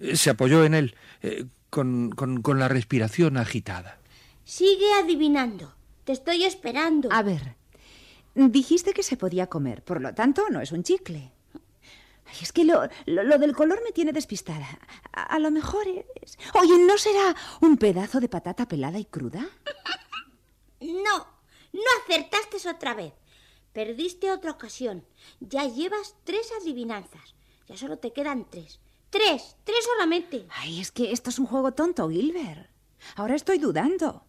Eh, 0.00 0.16
Se 0.16 0.30
apoyó 0.30 0.64
en 0.64 0.74
él, 0.74 0.94
eh, 1.22 1.44
con, 1.68 2.10
con- 2.10 2.40
con 2.42 2.58
la 2.58 2.68
respiración 2.68 3.36
agitada. 3.36 3.98
Sigue 4.44 4.86
adivinando. 5.02 5.74
Te 6.04 6.12
estoy 6.12 6.44
esperando. 6.44 7.08
A 7.12 7.22
ver, 7.22 7.56
dijiste 8.36 8.92
que 8.94 9.02
se 9.02 9.16
podía 9.16 9.48
comer, 9.48 9.82
por 9.82 10.00
lo 10.00 10.14
tanto 10.14 10.44
no 10.50 10.60
es 10.60 10.70
un 10.70 10.84
chicle. 10.84 11.32
Ay, 12.28 12.36
es 12.42 12.52
que 12.52 12.64
lo, 12.64 12.88
lo- 13.06 13.22
lo 13.24 13.38
del 13.38 13.54
color 13.54 13.80
me 13.84 13.92
tiene 13.92 14.12
despistada. 14.12 14.66
A, 15.12 15.22
a 15.22 15.38
lo 15.38 15.50
mejor 15.50 15.86
es... 16.22 16.36
Oye, 16.54 16.78
¿no 16.78 16.98
será 16.98 17.34
un 17.60 17.76
pedazo 17.76 18.20
de 18.20 18.28
patata 18.28 18.66
pelada 18.68 18.98
y 18.98 19.04
cruda? 19.04 19.48
No, 20.80 21.18
no 21.72 21.82
acertaste 22.04 22.68
otra 22.68 22.94
vez. 22.94 23.12
Perdiste 23.72 24.30
otra 24.32 24.50
ocasión. 24.52 25.04
Ya 25.40 25.64
llevas 25.64 26.16
tres 26.24 26.50
adivinanzas. 26.60 27.34
Ya 27.68 27.76
solo 27.76 27.98
te 27.98 28.12
quedan 28.12 28.48
tres. 28.50 28.80
Tres, 29.10 29.56
tres 29.64 29.84
solamente. 29.84 30.46
Ay, 30.50 30.80
es 30.80 30.90
que 30.90 31.12
esto 31.12 31.30
es 31.30 31.38
un 31.38 31.46
juego 31.46 31.72
tonto, 31.72 32.08
Gilbert. 32.08 32.70
Ahora 33.14 33.34
estoy 33.34 33.58
dudando. 33.58 34.24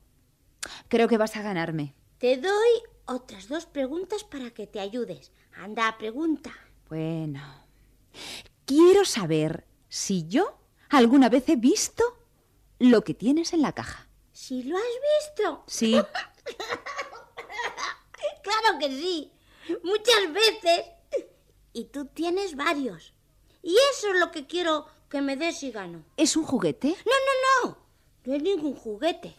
Creo 0.87 1.07
que 1.07 1.17
vas 1.17 1.35
a 1.35 1.41
ganarme. 1.41 1.95
Te 2.19 2.37
doy 2.37 2.69
otras 3.05 3.47
dos 3.47 3.65
preguntas 3.65 4.23
para 4.23 4.51
que 4.51 4.67
te 4.67 4.79
ayudes. 4.79 5.31
Anda, 5.55 5.97
pregunta. 5.97 6.51
Bueno, 6.89 7.41
quiero 8.65 9.05
saber 9.05 9.65
si 9.89 10.27
yo 10.27 10.59
alguna 10.89 11.29
vez 11.29 11.47
he 11.49 11.55
visto 11.55 12.03
lo 12.79 13.03
que 13.03 13.13
tienes 13.13 13.53
en 13.53 13.61
la 13.61 13.73
caja. 13.73 14.07
Si 14.31 14.63
lo 14.63 14.77
has 14.77 14.83
visto. 15.35 15.63
Sí, 15.67 15.99
Claro 18.43 18.79
que 18.79 18.87
sí. 18.89 19.31
Muchas 19.83 20.31
veces. 20.31 20.85
Y 21.73 21.85
tú 21.85 22.05
tienes 22.05 22.55
varios. 22.55 23.13
Y 23.61 23.75
eso 23.91 24.13
es 24.13 24.19
lo 24.19 24.31
que 24.31 24.47
quiero 24.47 24.87
que 25.09 25.21
me 25.21 25.35
des 25.35 25.57
si 25.59 25.71
gano. 25.71 26.03
¿es 26.15 26.35
un 26.37 26.43
juguete? 26.45 26.89
No, 26.89 27.13
no, 27.27 27.69
no. 27.69 27.77
No 28.25 28.33
es 28.33 28.41
ningún 28.41 28.75
juguete. 28.75 29.35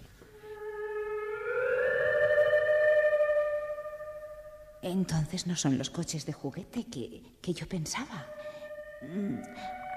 Entonces 4.82 5.46
no 5.46 5.56
son 5.56 5.76
los 5.76 5.90
coches 5.90 6.24
de 6.24 6.32
juguete 6.32 6.86
que, 6.86 7.22
que 7.42 7.52
yo 7.52 7.68
pensaba. 7.68 8.26
Mm, 9.02 9.38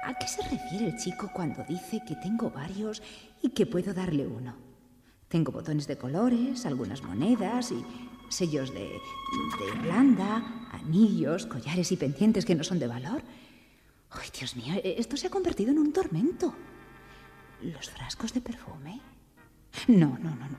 ¿A 0.04 0.14
qué 0.16 0.28
se 0.28 0.42
refiere 0.44 0.88
el 0.88 0.98
chico 0.98 1.30
cuando 1.34 1.64
dice 1.64 2.02
que 2.08 2.16
tengo 2.16 2.50
varios 2.50 3.02
y 3.42 3.50
que 3.50 3.66
puedo 3.66 3.94
darle 3.94 4.28
uno? 4.28 4.56
Tengo 5.28 5.52
botones 5.52 5.88
de 5.88 5.98
colores, 5.98 6.66
algunas 6.66 7.04
monedas 7.04 7.72
y 7.72 7.84
sellos 8.30 8.74
de, 8.74 8.80
de 8.80 9.66
Irlanda, 9.80 10.44
anillos, 10.72 11.46
collares 11.46 11.92
y 11.92 11.98
pendientes 11.98 12.46
que 12.46 12.56
no 12.56 12.64
son 12.64 12.80
de 12.80 12.88
valor. 12.88 13.22
¡Ay, 14.12 14.30
Dios 14.38 14.56
mío! 14.56 14.74
e- 14.84 14.96
Esto 14.98 15.16
se 15.18 15.28
ha 15.28 15.30
convertido 15.30 15.72
en 15.72 15.80
un 15.80 15.94
tormento. 15.94 16.54
¿Los 17.62 17.90
frascos 17.90 18.34
de 18.34 18.42
perfume? 18.42 19.00
No, 19.88 20.18
no, 20.20 20.36
no, 20.36 20.48
no. 20.50 20.58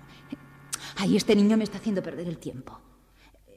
Ay, 0.97 1.17
este 1.17 1.37
niño 1.37 1.57
me 1.57 1.65
está 1.65 1.79
haciendo 1.79 2.03
perder 2.03 2.29
el 2.29 2.39
tiempo. 2.39 2.79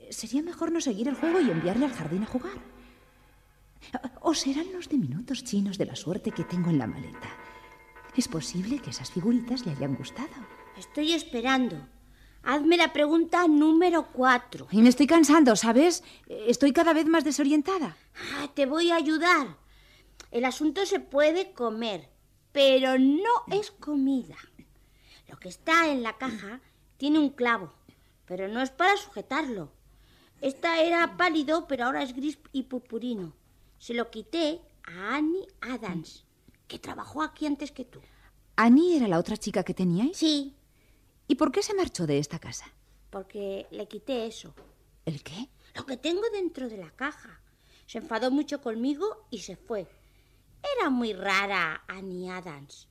Sería 0.09 0.41
mejor 0.41 0.71
no 0.71 0.81
seguir 0.81 1.07
el 1.07 1.15
juego 1.15 1.39
y 1.39 1.49
enviarle 1.49 1.85
al 1.85 1.93
jardín 1.93 2.23
a 2.23 2.27
jugar. 2.27 2.57
O 4.21 4.33
serán 4.33 4.71
los 4.73 4.89
diminutos 4.89 5.43
chinos 5.43 5.77
de 5.77 5.85
la 5.85 5.95
suerte 5.95 6.31
que 6.31 6.43
tengo 6.43 6.69
en 6.69 6.79
la 6.79 6.87
maleta. 6.87 7.29
Es 8.15 8.27
posible 8.27 8.79
que 8.79 8.91
esas 8.91 9.11
figuritas 9.11 9.65
le 9.65 9.73
hayan 9.73 9.95
gustado. 9.95 10.33
Estoy 10.77 11.11
esperando. 11.13 11.77
Hazme 12.43 12.77
la 12.77 12.93
pregunta 12.93 13.47
número 13.47 14.07
cuatro. 14.11 14.67
Y 14.71 14.81
me 14.81 14.89
estoy 14.89 15.07
cansando, 15.07 15.55
¿sabes? 15.55 16.03
Estoy 16.27 16.73
cada 16.73 16.93
vez 16.93 17.07
más 17.07 17.23
desorientada. 17.23 17.97
Ah, 18.35 18.47
te 18.53 18.65
voy 18.65 18.91
a 18.91 18.95
ayudar. 18.95 19.57
El 20.31 20.45
asunto 20.45 20.85
se 20.85 20.99
puede 20.99 21.53
comer, 21.53 22.09
pero 22.51 22.99
no 22.99 23.31
es 23.51 23.71
comida. 23.71 24.37
Lo 25.27 25.37
que 25.37 25.49
está 25.49 25.89
en 25.89 26.03
la 26.03 26.17
caja 26.17 26.61
tiene 26.97 27.19
un 27.19 27.29
clavo, 27.29 27.73
pero 28.25 28.47
no 28.47 28.61
es 28.61 28.69
para 28.69 28.95
sujetarlo. 28.95 29.71
Esta 30.41 30.81
era 30.81 31.17
pálido, 31.17 31.67
pero 31.67 31.85
ahora 31.85 32.03
es 32.03 32.13
gris 32.13 32.37
y 32.51 32.63
purpurino. 32.63 33.33
Se 33.79 33.94
lo 33.94 34.10
quité 34.10 34.62
a 34.84 35.15
Annie 35.15 35.48
Adams, 35.62 36.25
que 36.67 36.79
trabajó 36.79 37.22
aquí 37.22 37.46
antes 37.46 37.72
que 37.72 37.86
tú. 37.86 38.00
¿Annie 38.55 38.96
era 38.98 39.08
la 39.08 39.20
otra 39.20 39.38
chica 39.38 39.63
que 39.63 39.74
teníais? 39.74 40.17
Sí, 40.17 40.55
¿Y 41.27 41.36
por 41.36 41.51
qué 41.51 41.63
se 41.63 41.74
marchó 41.74 42.05
de 42.05 42.20
esta 42.20 42.39
casa? 42.39 42.65
porque 43.10 43.65
le 43.72 43.88
quité 43.88 44.27
eso. 44.27 44.53
¿El 45.05 45.24
qué? 45.24 45.48
Lo 45.74 45.86
que 45.86 45.96
tengo 45.96 46.22
dentro 46.34 46.67
de 46.67 46.75
la 46.75 46.91
caja. 46.91 47.39
Se 47.86 48.00
enfadó 48.00 48.29
mucho 48.29 48.60
conmigo 48.62 49.25
y 49.32 49.39
se 49.39 49.55
fue. 49.55 49.88
Era 50.77 50.89
muy 50.89 51.13
rara 51.13 51.84
Annie 51.88 52.29
Adams. 52.29 52.89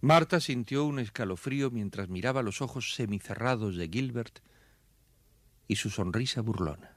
Marta 0.00 0.38
sintió 0.38 0.84
un 0.84 1.00
escalofrío 1.00 1.72
mientras 1.72 2.08
miraba 2.08 2.42
los 2.42 2.62
ojos 2.62 2.94
semicerrados 2.94 3.76
de 3.76 3.88
Gilbert 3.88 4.38
y 5.66 5.74
su 5.76 5.90
sonrisa 5.90 6.40
burlona. 6.40 6.93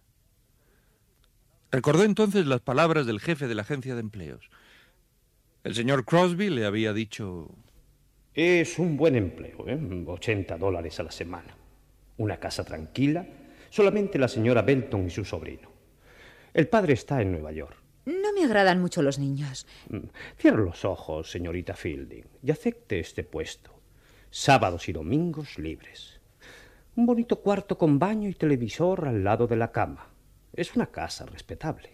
Recordó 1.72 2.04
entonces 2.04 2.46
las 2.46 2.62
palabras 2.62 3.06
del 3.06 3.20
jefe 3.20 3.48
de 3.48 3.56
la 3.56 3.64
agencia 3.64 3.94
de 3.94 4.02
empleos. 4.02 4.50
El 5.64 5.76
señor 5.76 6.06
Crosby 6.06 6.50
le 6.50 6.66
había 6.66 6.94
dicho 6.94 7.50
Es 8.34 8.80
un 8.80 8.96
buen 8.96 9.16
empleo, 9.16 9.68
¿eh? 9.68 9.78
80 10.08 10.58
dólares 10.58 11.00
a 11.00 11.04
la 11.04 11.12
semana. 11.12 11.56
Una 12.18 12.40
casa 12.40 12.64
tranquila, 12.64 13.28
solamente 13.70 14.18
la 14.18 14.28
señora 14.28 14.62
Belton 14.62 15.08
y 15.08 15.10
su 15.10 15.26
sobrino. 15.26 15.70
El 16.54 16.68
padre 16.70 16.94
está 16.94 17.22
en 17.22 17.34
Nueva 17.34 17.52
York. 17.52 17.76
No 18.06 18.32
me 18.34 18.46
agradan 18.46 18.80
mucho 18.80 19.02
los 19.02 19.20
niños. 19.20 19.68
Mm, 19.90 20.08
Cierre 20.38 20.64
los 20.64 20.86
ojos, 20.86 21.30
señorita 21.30 21.76
Fielding, 21.76 22.24
y 22.42 22.52
acepte 22.52 23.00
este 23.00 23.24
puesto. 23.24 23.78
Sábados 24.30 24.88
y 24.88 24.94
domingos 24.94 25.60
libres. 25.60 26.22
Un 26.96 27.06
bonito 27.06 27.42
cuarto 27.42 27.78
con 27.78 28.00
baño 28.00 28.30
y 28.30 28.34
televisor 28.34 29.06
al 29.06 29.24
lado 29.26 29.46
de 29.48 29.58
la 29.58 29.74
cama. 29.74 30.08
Es 30.58 30.76
una 30.76 30.88
casa 30.88 31.26
respetable. 31.28 31.92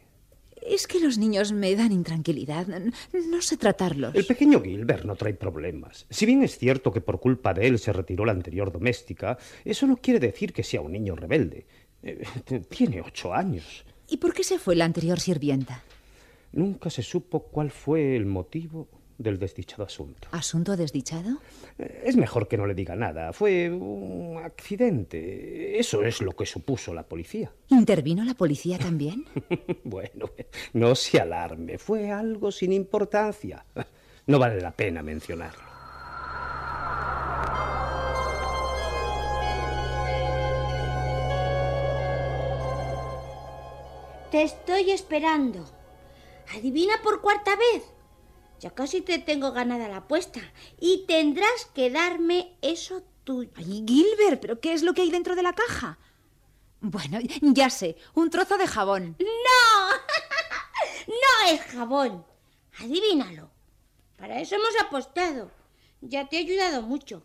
Es 0.66 0.88
que 0.88 1.02
los 1.02 1.18
niños 1.18 1.52
me 1.52 1.76
dan 1.76 1.92
intranquilidad. 1.92 2.66
No, 2.68 3.42
sé 3.42 3.58
tratarlos. 3.58 4.16
El 4.16 4.26
pequeño 4.26 4.62
Gilbert 4.62 5.04
no 5.04 5.18
trae 5.18 5.34
problemas. 5.34 6.06
Si 6.10 6.26
bien 6.26 6.42
es 6.42 6.58
cierto 6.58 6.94
que 6.94 7.02
por 7.02 7.20
culpa 7.20 7.54
de 7.54 7.68
él 7.68 7.78
se 7.78 7.92
retiró 7.92 8.24
la 8.24 8.32
anterior 8.32 8.72
doméstica, 8.72 9.38
eso 9.66 9.86
no 9.86 9.98
quiere 9.98 10.22
decir 10.22 10.54
que 10.54 10.64
sea 10.64 10.80
un 10.80 10.94
niño 10.94 11.18
rebelde. 11.18 11.66
Eh, 12.02 12.24
Tiene 12.70 13.02
ocho 13.02 13.34
años. 13.34 13.84
¿Y 14.08 14.16
por 14.18 14.34
qué 14.34 14.46
se 14.46 14.58
fue 14.58 14.78
la 14.78 14.86
anterior 14.86 15.20
sirvienta? 15.20 15.84
Nunca 16.54 16.90
se 16.90 17.04
supo 17.04 17.44
cuál 17.44 17.70
fue 17.70 18.16
el 18.16 18.26
motivo 18.26 18.88
del 19.18 19.38
desdichado 19.40 19.84
asunto. 19.84 20.28
¿Asunto 20.32 20.76
desdichado? 20.78 21.38
Eh, 21.78 22.04
Es 22.06 22.16
mejor 22.18 22.48
que 22.48 22.58
no 22.58 22.66
le 22.68 22.74
diga 22.76 22.96
nada. 22.96 23.34
Fue 23.34 23.70
un 23.70 24.38
accidente. 24.44 25.80
Eso 25.80 26.04
es 26.04 26.22
lo 26.22 26.32
que 26.34 26.46
supuso 26.46 26.94
la 26.94 27.04
policía. 27.04 27.52
¿Intervino 27.70 28.24
la 28.24 28.34
policía 28.34 28.78
también? 28.78 29.26
Bueno, 29.84 30.30
no 30.74 30.96
se 30.96 31.20
alarme. 31.20 31.78
Fue 31.78 32.10
algo 32.12 32.52
sin 32.52 32.74
importancia. 32.74 33.66
No 34.28 34.40
vale 34.40 34.62
la 34.62 34.72
pena 34.72 35.04
mencionarlo. 35.04 35.74
Te 44.32 44.44
estoy 44.44 44.92
esperando. 44.92 45.64
Adivina 46.56 46.94
por 47.04 47.22
cuarta 47.22 47.52
vez. 47.56 47.84
Ya 48.60 48.72
casi 48.72 49.02
te 49.02 49.20
tengo 49.20 49.52
ganada 49.52 49.88
la 49.88 49.98
apuesta. 49.98 50.40
Y 50.80 51.06
tendrás 51.08 51.66
que 51.74 51.90
darme 51.90 52.58
eso 52.62 53.04
tuyo. 53.24 53.52
Ay, 53.56 53.84
Gilbert, 53.88 54.42
¿pero 54.42 54.60
qué 54.60 54.74
es 54.74 54.84
lo 54.84 54.94
que 54.94 55.02
hay 55.02 55.12
dentro 55.12 55.36
de 55.36 55.44
la 55.44 55.54
caja? 55.54 56.00
Bueno, 56.80 57.20
ya 57.42 57.70
sé, 57.70 57.96
un 58.14 58.30
trozo 58.30 58.58
de 58.58 58.68
jabón. 58.68 59.16
¡No! 59.20 59.90
no 61.08 61.54
es 61.54 61.62
jabón. 61.62 62.26
Adivínalo. 62.80 63.50
Para 64.18 64.40
eso 64.40 64.56
hemos 64.56 64.82
apostado. 64.82 65.52
Ya 66.02 66.28
te 66.28 66.38
he 66.38 66.40
ayudado 66.40 66.82
mucho. 66.82 67.24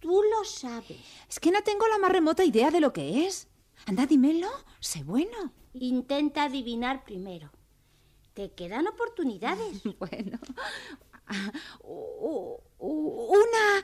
Tú 0.00 0.22
lo 0.22 0.44
sabes. 0.44 0.98
Es 1.28 1.38
que 1.40 1.50
no 1.50 1.62
tengo 1.62 1.86
la 1.88 1.98
más 1.98 2.10
remota 2.10 2.44
idea 2.44 2.70
de 2.70 2.80
lo 2.80 2.92
que 2.92 3.26
es. 3.26 3.48
Anda, 3.86 4.06
dímelo. 4.06 4.48
Sé 4.80 5.04
bueno. 5.04 5.52
Intenta 5.74 6.44
adivinar 6.44 7.04
primero. 7.04 7.50
Te 8.40 8.48
quedan 8.54 8.86
oportunidades. 8.86 9.82
Bueno. 9.98 10.38
Una. 12.78 13.82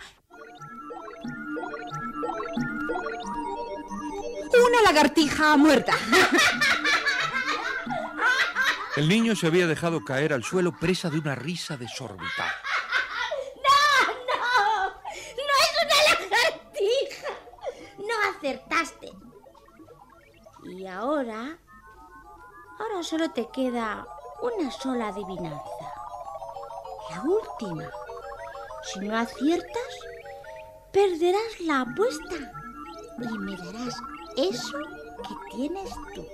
Una 4.66 4.82
lagartija 4.82 5.58
muerta. 5.58 5.92
El 8.96 9.08
niño 9.10 9.36
se 9.36 9.46
había 9.46 9.66
dejado 9.66 10.02
caer 10.02 10.32
al 10.32 10.42
suelo 10.42 10.72
presa 10.72 11.10
de 11.10 11.18
una 11.18 11.34
risa 11.34 11.76
desorbitada. 11.76 12.54
¡No, 13.56 14.06
no! 14.06 14.88
¡No 14.88 15.54
es 15.64 15.72
una 15.84 15.98
lagartija! 16.30 17.30
No 17.98 18.14
acertaste. 18.34 19.12
Y 20.64 20.86
ahora... 20.86 21.58
Ahora 22.78 23.02
solo 23.02 23.30
te 23.30 23.48
queda 23.50 24.06
una 24.42 24.70
sola 24.70 25.08
adivinanza. 25.08 25.60
La 27.10 27.22
última. 27.22 27.88
Si 28.82 29.00
no 29.00 29.16
aciertas, 29.16 29.98
perderás 30.92 31.60
la 31.60 31.80
apuesta 31.82 32.52
y 33.18 33.38
me 33.38 33.56
darás 33.56 33.96
eso 34.36 34.78
que 35.26 35.56
tienes 35.56 35.90
tú. 36.14 36.26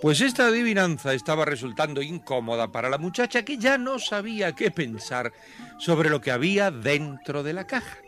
Pues 0.00 0.22
esta 0.22 0.46
adivinanza 0.46 1.12
estaba 1.12 1.44
resultando 1.44 2.00
incómoda 2.00 2.72
para 2.72 2.88
la 2.88 2.96
muchacha 2.96 3.44
que 3.44 3.58
ya 3.58 3.76
no 3.76 3.98
sabía 3.98 4.54
qué 4.54 4.70
pensar 4.70 5.32
sobre 5.78 6.08
lo 6.08 6.20
que 6.20 6.30
había 6.30 6.70
dentro 6.70 7.42
de 7.42 7.52
la 7.52 7.66
caja. 7.66 7.98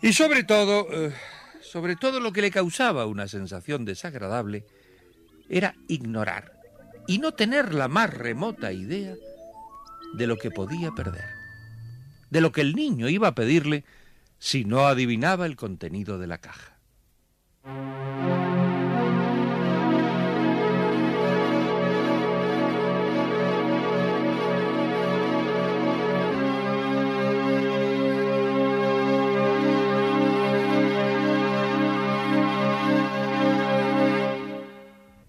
Y 0.00 0.12
sobre 0.12 0.44
todo, 0.44 0.86
eh, 0.90 1.12
sobre 1.76 1.94
todo 1.94 2.20
lo 2.20 2.32
que 2.32 2.40
le 2.40 2.50
causaba 2.50 3.04
una 3.04 3.28
sensación 3.28 3.84
desagradable 3.84 4.64
era 5.50 5.74
ignorar 5.88 6.58
y 7.06 7.18
no 7.18 7.32
tener 7.32 7.74
la 7.74 7.86
más 7.86 8.08
remota 8.08 8.72
idea 8.72 9.14
de 10.14 10.26
lo 10.26 10.38
que 10.38 10.50
podía 10.50 10.92
perder, 10.92 11.28
de 12.30 12.40
lo 12.40 12.50
que 12.50 12.62
el 12.62 12.74
niño 12.74 13.10
iba 13.10 13.28
a 13.28 13.34
pedirle 13.34 13.84
si 14.38 14.64
no 14.64 14.86
adivinaba 14.86 15.44
el 15.44 15.56
contenido 15.56 16.18
de 16.18 16.26
la 16.26 16.38
caja. 16.38 16.78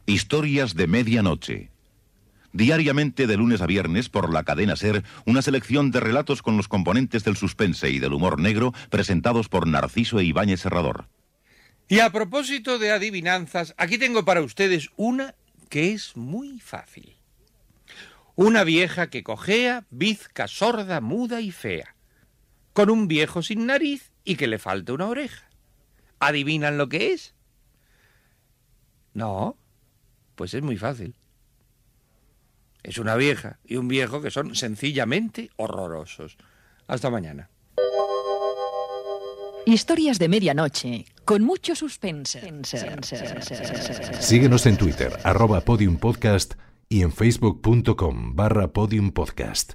Historias 0.10 0.74
de 0.74 0.88
medianoche. 0.88 1.70
Diariamente 2.54 3.28
de 3.28 3.36
lunes 3.36 3.60
a 3.60 3.66
viernes 3.66 4.08
por 4.08 4.34
la 4.34 4.46
cadena 4.46 4.78
Ser, 4.78 5.04
una 5.26 5.42
selección 5.42 5.92
de 5.92 6.00
relatos 6.00 6.42
con 6.42 6.56
los 6.56 6.70
componentes 6.70 7.26
del 7.26 7.36
suspense 7.36 7.90
y 7.90 8.00
del 8.00 8.14
humor 8.14 8.40
negro 8.40 8.74
presentados 8.90 9.50
por 9.50 9.68
Narciso 9.68 10.22
e 10.22 10.24
Ibáñez 10.24 10.62
Serrador. 10.62 11.10
Y 11.90 12.00
a 12.00 12.10
propósito 12.10 12.80
de 12.80 12.92
adivinanzas, 12.92 13.76
aquí 13.78 13.98
tengo 13.98 14.24
para 14.24 14.42
ustedes 14.42 14.92
una 14.96 15.36
que 15.68 15.92
es 15.92 16.16
muy 16.16 16.62
fácil. 16.62 17.18
Una 18.36 18.64
vieja 18.64 19.10
que 19.10 19.24
cojea, 19.24 19.88
bizca, 19.90 20.48
sorda, 20.48 21.02
muda 21.02 21.42
y 21.42 21.52
fea, 21.52 21.98
con 22.72 22.90
un 22.90 23.10
viejo 23.10 23.44
sin 23.44 23.66
nariz 23.66 24.14
y 24.24 24.38
que 24.38 24.48
le 24.48 24.58
falta 24.58 24.94
una 24.94 25.08
oreja. 25.08 25.50
¿Adivinan 26.20 26.78
lo 26.78 26.88
que 26.88 27.12
es? 27.12 27.36
No, 29.14 29.58
pues 30.38 30.54
es 30.54 30.62
muy 30.62 30.78
fácil. 30.78 31.16
Es 32.84 32.98
una 33.00 33.16
vieja 33.16 33.60
y 33.66 33.76
un 33.76 33.90
viejo 33.90 34.22
que 34.22 34.32
son 34.32 34.56
sencillamente 34.56 35.50
horrorosos. 35.58 36.38
Hasta 36.88 37.10
mañana. 37.10 37.50
Historias 39.66 40.18
de 40.20 40.30
medianoche, 40.30 41.06
con 41.26 41.44
mucho 41.44 41.76
suspense. 41.76 42.40
Síguenos 44.22 44.66
en 44.66 44.78
Twitter, 44.78 45.12
arroba 45.26 45.60
podiumpodcast 45.60 46.54
y 46.88 47.02
en 47.02 47.12
facebook.com 47.12 48.36
barra 48.36 48.72
podiumpodcast. 48.72 49.74